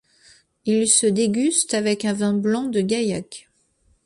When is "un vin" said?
2.05-2.33